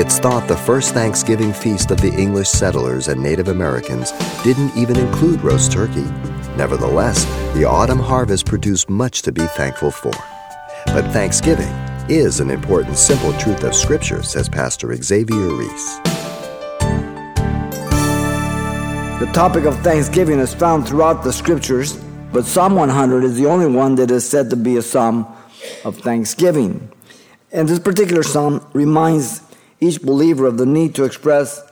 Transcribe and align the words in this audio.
It's 0.00 0.20
thought 0.20 0.46
the 0.46 0.56
first 0.56 0.94
Thanksgiving 0.94 1.52
feast 1.52 1.90
of 1.90 2.00
the 2.00 2.14
English 2.14 2.50
settlers 2.50 3.08
and 3.08 3.20
Native 3.20 3.48
Americans 3.48 4.12
didn't 4.44 4.76
even 4.76 4.96
include 4.96 5.42
roast 5.42 5.72
turkey. 5.72 6.04
Nevertheless, 6.56 7.24
the 7.54 7.64
autumn 7.64 7.98
harvest 7.98 8.46
produced 8.46 8.88
much 8.88 9.22
to 9.22 9.32
be 9.32 9.44
thankful 9.56 9.90
for. 9.90 10.12
But 10.86 11.10
Thanksgiving 11.10 11.66
is 12.08 12.38
an 12.38 12.48
important 12.48 12.96
simple 12.96 13.32
truth 13.38 13.64
of 13.64 13.74
Scripture, 13.74 14.22
says 14.22 14.48
Pastor 14.48 14.94
Xavier 14.94 15.48
Reese. 15.48 15.98
The 19.18 19.28
topic 19.34 19.64
of 19.64 19.76
Thanksgiving 19.80 20.38
is 20.38 20.54
found 20.54 20.86
throughout 20.86 21.24
the 21.24 21.32
Scriptures, 21.32 21.96
but 22.32 22.44
Psalm 22.44 22.76
100 22.76 23.24
is 23.24 23.36
the 23.36 23.46
only 23.46 23.66
one 23.66 23.96
that 23.96 24.12
is 24.12 24.24
said 24.24 24.48
to 24.50 24.56
be 24.56 24.76
a 24.76 24.82
psalm 24.82 25.26
of 25.84 25.98
thanksgiving. 25.98 26.88
And 27.50 27.68
this 27.68 27.80
particular 27.80 28.22
psalm 28.22 28.64
reminds 28.74 29.47
each 29.80 30.02
believer 30.02 30.46
of 30.46 30.58
the 30.58 30.66
need 30.66 30.94
to 30.96 31.04
express 31.04 31.62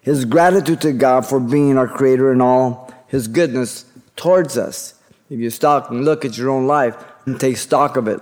his 0.00 0.24
gratitude 0.24 0.80
to 0.80 0.92
God 0.92 1.26
for 1.26 1.38
being 1.38 1.78
our 1.78 1.88
creator 1.88 2.32
and 2.32 2.42
all 2.42 2.92
his 3.06 3.28
goodness 3.28 3.84
towards 4.16 4.58
us. 4.58 4.94
If 5.30 5.38
you 5.38 5.50
stop 5.50 5.90
and 5.90 6.04
look 6.04 6.24
at 6.24 6.36
your 6.36 6.50
own 6.50 6.66
life 6.66 6.96
and 7.24 7.38
take 7.38 7.56
stock 7.56 7.96
of 7.96 8.08
it, 8.08 8.20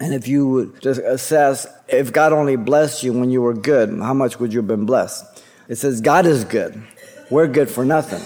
and 0.00 0.14
if 0.14 0.28
you 0.28 0.48
would 0.48 0.80
just 0.80 1.00
assess 1.00 1.66
if 1.88 2.12
God 2.12 2.32
only 2.32 2.56
blessed 2.56 3.02
you 3.02 3.12
when 3.12 3.30
you 3.30 3.42
were 3.42 3.54
good, 3.54 3.90
how 3.98 4.14
much 4.14 4.38
would 4.38 4.52
you 4.52 4.60
have 4.60 4.68
been 4.68 4.86
blessed? 4.86 5.42
It 5.68 5.76
says 5.76 6.00
God 6.00 6.24
is 6.24 6.44
good. 6.44 6.80
We're 7.30 7.48
good 7.48 7.68
for 7.68 7.84
nothing. 7.84 8.22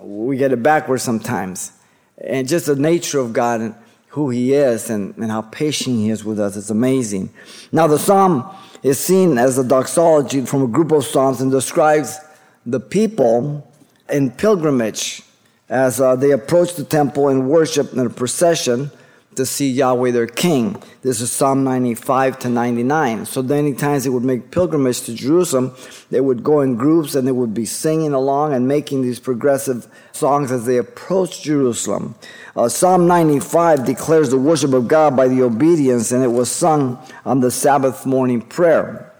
We 0.00 0.36
get 0.36 0.52
it 0.52 0.62
backwards 0.62 1.02
sometimes. 1.02 1.72
And 2.18 2.48
just 2.48 2.66
the 2.66 2.76
nature 2.76 3.20
of 3.20 3.32
God 3.32 3.60
and 3.60 3.74
who 4.08 4.30
He 4.30 4.52
is 4.54 4.90
and, 4.90 5.16
and 5.16 5.30
how 5.30 5.42
patient 5.42 5.96
He 5.96 6.10
is 6.10 6.24
with 6.24 6.38
us, 6.38 6.56
is 6.56 6.70
amazing. 6.70 7.30
Now, 7.72 7.86
the 7.86 7.98
psalm 7.98 8.54
is 8.84 9.00
seen 9.00 9.38
as 9.38 9.58
a 9.58 9.64
doxology 9.64 10.42
from 10.42 10.62
a 10.62 10.68
group 10.68 10.92
of 10.92 11.04
psalms 11.04 11.40
and 11.40 11.50
describes 11.50 12.20
the 12.66 12.78
people 12.78 13.66
in 14.10 14.30
pilgrimage 14.30 15.22
as 15.70 16.00
uh, 16.00 16.14
they 16.14 16.30
approach 16.30 16.74
the 16.74 16.84
temple 16.84 17.28
and 17.28 17.48
worship 17.48 17.92
in 17.94 17.98
a 18.00 18.10
procession 18.10 18.90
to 19.36 19.46
see 19.46 19.70
Yahweh 19.70 20.10
their 20.10 20.26
king. 20.26 20.82
This 21.02 21.20
is 21.20 21.30
Psalm 21.30 21.64
95 21.64 22.38
to 22.40 22.48
99. 22.48 23.26
So 23.26 23.42
many 23.42 23.74
times 23.74 24.04
they 24.04 24.10
would 24.10 24.24
make 24.24 24.50
pilgrimage 24.50 25.02
to 25.02 25.14
Jerusalem. 25.14 25.74
They 26.10 26.20
would 26.20 26.42
go 26.42 26.60
in 26.60 26.76
groups 26.76 27.14
and 27.14 27.26
they 27.26 27.32
would 27.32 27.54
be 27.54 27.64
singing 27.66 28.12
along 28.12 28.52
and 28.52 28.68
making 28.68 29.02
these 29.02 29.20
progressive 29.20 29.86
songs 30.12 30.50
as 30.50 30.66
they 30.66 30.78
approached 30.78 31.42
Jerusalem. 31.42 32.14
Uh, 32.56 32.68
Psalm 32.68 33.06
95 33.06 33.84
declares 33.84 34.30
the 34.30 34.38
worship 34.38 34.72
of 34.72 34.86
God 34.86 35.16
by 35.16 35.28
the 35.28 35.42
obedience, 35.42 36.12
and 36.12 36.22
it 36.22 36.28
was 36.28 36.50
sung 36.50 36.98
on 37.24 37.40
the 37.40 37.50
Sabbath 37.50 38.06
morning 38.06 38.40
prayer. 38.40 39.12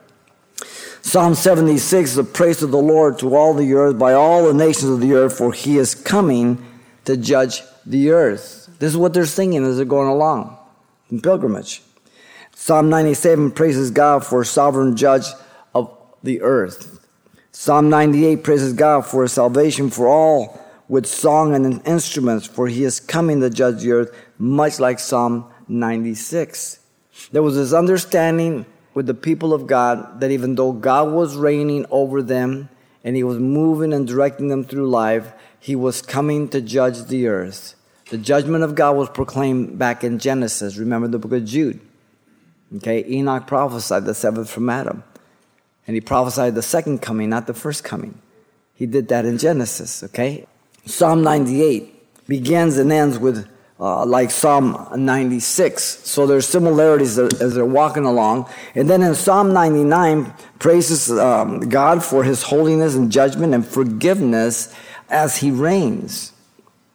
Psalm 1.02 1.34
76 1.34 2.14
the 2.14 2.24
praise 2.24 2.62
of 2.62 2.70
the 2.70 2.78
Lord 2.78 3.18
to 3.18 3.36
all 3.36 3.52
the 3.52 3.74
earth 3.74 3.98
by 3.98 4.14
all 4.14 4.46
the 4.46 4.54
nations 4.54 4.90
of 4.90 5.00
the 5.00 5.12
earth, 5.12 5.36
for 5.36 5.52
he 5.52 5.76
is 5.76 5.94
coming 5.94 6.64
to 7.04 7.16
judge 7.16 7.60
the 7.86 8.10
earth. 8.10 8.68
This 8.78 8.92
is 8.92 8.96
what 8.96 9.14
they're 9.14 9.26
singing 9.26 9.64
as 9.64 9.76
they're 9.76 9.84
going 9.84 10.08
along 10.08 10.56
in 11.10 11.20
pilgrimage. 11.20 11.82
Psalm 12.54 12.88
97 12.88 13.50
praises 13.50 13.90
God 13.90 14.24
for 14.24 14.44
sovereign 14.44 14.96
judge 14.96 15.26
of 15.74 15.94
the 16.22 16.40
earth. 16.40 17.06
Psalm 17.52 17.88
98 17.88 18.42
praises 18.42 18.72
God 18.72 19.06
for 19.06 19.26
salvation 19.28 19.90
for 19.90 20.08
all 20.08 20.60
with 20.88 21.06
song 21.06 21.54
and 21.54 21.86
instruments, 21.86 22.46
for 22.46 22.68
he 22.68 22.84
is 22.84 23.00
coming 23.00 23.40
to 23.40 23.50
judge 23.50 23.82
the 23.82 23.92
earth, 23.92 24.16
much 24.38 24.78
like 24.80 24.98
Psalm 24.98 25.50
96. 25.68 26.80
There 27.32 27.42
was 27.42 27.56
this 27.56 27.72
understanding 27.72 28.66
with 28.92 29.06
the 29.06 29.14
people 29.14 29.52
of 29.52 29.66
God 29.66 30.20
that 30.20 30.30
even 30.30 30.54
though 30.54 30.72
God 30.72 31.12
was 31.12 31.36
reigning 31.36 31.86
over 31.90 32.22
them 32.22 32.68
and 33.02 33.16
he 33.16 33.24
was 33.24 33.38
moving 33.38 33.92
and 33.92 34.06
directing 34.06 34.48
them 34.48 34.64
through 34.64 34.88
life, 34.88 35.32
he 35.58 35.74
was 35.74 36.02
coming 36.02 36.48
to 36.48 36.60
judge 36.60 37.04
the 37.04 37.26
earth. 37.26 37.74
The 38.10 38.18
judgment 38.18 38.64
of 38.64 38.74
God 38.74 38.96
was 38.96 39.08
proclaimed 39.08 39.78
back 39.78 40.04
in 40.04 40.18
Genesis. 40.18 40.76
Remember 40.76 41.08
the 41.08 41.18
book 41.18 41.32
of 41.32 41.44
Jude. 41.44 41.80
Okay, 42.76 43.04
Enoch 43.08 43.46
prophesied 43.46 44.04
the 44.04 44.14
seventh 44.14 44.50
from 44.50 44.68
Adam. 44.68 45.02
And 45.86 45.94
he 45.94 46.00
prophesied 46.00 46.54
the 46.54 46.62
second 46.62 47.00
coming, 47.00 47.30
not 47.30 47.46
the 47.46 47.54
first 47.54 47.84
coming. 47.84 48.20
He 48.74 48.86
did 48.86 49.08
that 49.08 49.24
in 49.24 49.38
Genesis, 49.38 50.02
okay? 50.04 50.46
Psalm 50.86 51.22
98 51.22 52.26
begins 52.26 52.78
and 52.78 52.90
ends 52.90 53.18
with 53.18 53.48
uh, 53.80 54.04
like 54.06 54.30
Psalm 54.30 54.88
96. 54.96 55.82
So 55.82 56.26
there's 56.26 56.46
similarities 56.46 57.18
as 57.18 57.54
they're 57.54 57.64
walking 57.64 58.04
along. 58.04 58.48
And 58.74 58.88
then 58.88 59.02
in 59.02 59.14
Psalm 59.14 59.52
99, 59.52 60.32
praises 60.58 61.10
um, 61.10 61.60
God 61.60 62.04
for 62.04 62.24
his 62.24 62.42
holiness 62.42 62.94
and 62.94 63.10
judgment 63.10 63.54
and 63.54 63.66
forgiveness 63.66 64.74
as 65.10 65.36
he 65.38 65.50
reigns. 65.50 66.33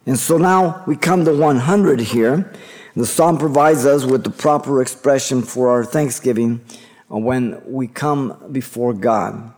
And 0.06 0.18
so 0.18 0.38
now 0.38 0.82
we 0.86 0.96
come 0.96 1.24
to 1.24 1.36
100 1.36 2.00
here. 2.00 2.52
The 2.96 3.06
psalm 3.06 3.38
provides 3.38 3.86
us 3.86 4.04
with 4.04 4.24
the 4.24 4.30
proper 4.30 4.82
expression 4.82 5.42
for 5.42 5.70
our 5.70 5.84
thanksgiving 5.84 6.60
uh, 7.10 7.18
when 7.18 7.62
we 7.64 7.86
come 7.86 8.36
before 8.50 8.94
God. 8.94 9.52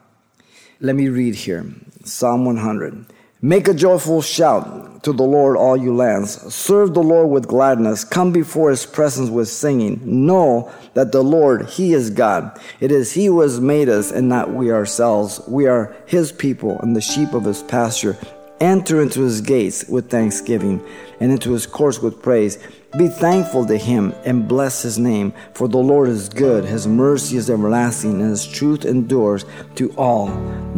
Let 0.80 0.96
me 0.96 1.08
read 1.08 1.36
here 1.36 1.64
Psalm 2.04 2.44
100. 2.44 3.06
Make 3.40 3.66
a 3.66 3.74
joyful 3.74 4.22
shout 4.22 5.02
to 5.02 5.12
the 5.12 5.24
Lord, 5.24 5.56
all 5.56 5.76
you 5.76 5.94
lands. 5.94 6.54
Serve 6.54 6.94
the 6.94 7.02
Lord 7.02 7.30
with 7.30 7.48
gladness. 7.48 8.04
Come 8.04 8.32
before 8.32 8.70
his 8.70 8.86
presence 8.86 9.30
with 9.30 9.48
singing. 9.48 10.00
Know 10.26 10.70
that 10.94 11.10
the 11.10 11.22
Lord, 11.22 11.68
he 11.68 11.92
is 11.92 12.10
God. 12.10 12.60
It 12.80 12.92
is 12.92 13.12
he 13.12 13.26
who 13.26 13.40
has 13.40 13.60
made 13.60 13.88
us 13.88 14.12
and 14.12 14.28
not 14.28 14.52
we 14.52 14.70
ourselves. 14.70 15.40
We 15.48 15.66
are 15.66 15.96
his 16.06 16.30
people 16.30 16.78
and 16.80 16.94
the 16.94 17.00
sheep 17.00 17.32
of 17.32 17.44
his 17.44 17.62
pasture. 17.62 18.16
Enter 18.60 19.02
into 19.02 19.22
his 19.22 19.40
gates 19.40 19.84
with 19.88 20.08
thanksgiving 20.08 20.84
and 21.20 21.32
into 21.32 21.52
his 21.52 21.66
courts 21.66 22.00
with 22.00 22.22
praise. 22.22 22.58
Be 22.96 23.08
thankful 23.08 23.66
to 23.66 23.76
him 23.76 24.14
and 24.24 24.46
bless 24.46 24.82
his 24.82 24.98
name, 24.98 25.32
for 25.54 25.66
the 25.66 25.78
Lord 25.78 26.08
is 26.08 26.28
good, 26.28 26.64
his 26.64 26.86
mercy 26.86 27.36
is 27.36 27.50
everlasting, 27.50 28.20
and 28.20 28.30
his 28.30 28.46
truth 28.46 28.84
endures 28.84 29.44
to 29.76 29.90
all 29.96 30.28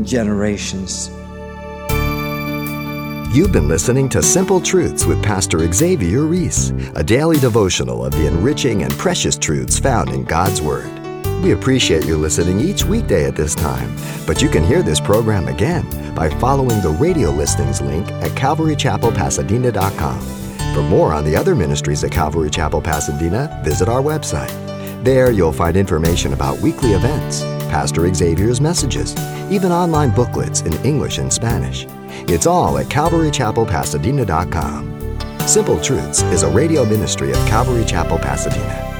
generations. 0.02 1.10
You've 3.34 3.52
been 3.52 3.66
listening 3.66 4.08
to 4.10 4.22
Simple 4.22 4.60
Truths 4.60 5.06
with 5.06 5.20
Pastor 5.20 5.70
Xavier 5.72 6.22
Reese, 6.22 6.70
a 6.94 7.02
daily 7.02 7.38
devotional 7.40 8.04
of 8.04 8.12
the 8.12 8.28
enriching 8.28 8.84
and 8.84 8.92
precious 8.92 9.36
truths 9.36 9.76
found 9.76 10.10
in 10.10 10.22
God's 10.24 10.62
Word. 10.62 11.03
We 11.42 11.52
appreciate 11.52 12.06
you 12.06 12.16
listening 12.16 12.60
each 12.60 12.84
weekday 12.84 13.26
at 13.26 13.36
this 13.36 13.54
time, 13.54 13.94
but 14.26 14.40
you 14.40 14.48
can 14.48 14.64
hear 14.64 14.82
this 14.82 15.00
program 15.00 15.48
again 15.48 15.84
by 16.14 16.30
following 16.38 16.80
the 16.80 16.90
radio 16.90 17.30
listings 17.30 17.80
link 17.80 18.10
at 18.12 18.30
calvarychapelpasadena.com. 18.32 20.20
For 20.74 20.82
more 20.82 21.12
on 21.12 21.24
the 21.24 21.36
other 21.36 21.54
ministries 21.54 22.02
at 22.02 22.10
Calvary 22.10 22.50
Chapel 22.50 22.80
Pasadena, 22.80 23.60
visit 23.64 23.88
our 23.88 24.02
website. 24.02 24.52
There 25.04 25.30
you'll 25.30 25.52
find 25.52 25.76
information 25.76 26.32
about 26.32 26.58
weekly 26.60 26.92
events, 26.92 27.42
Pastor 27.70 28.12
Xavier's 28.12 28.60
messages, 28.60 29.14
even 29.50 29.70
online 29.70 30.10
booklets 30.10 30.62
in 30.62 30.72
English 30.84 31.18
and 31.18 31.32
Spanish. 31.32 31.86
It's 32.26 32.46
all 32.46 32.78
at 32.78 32.86
calvarychapelpasadena.com. 32.86 34.94
Simple 35.46 35.80
Truths 35.80 36.22
is 36.22 36.42
a 36.42 36.48
radio 36.48 36.84
ministry 36.86 37.30
of 37.30 37.36
Calvary 37.46 37.84
Chapel, 37.84 38.18
Pasadena. 38.18 38.93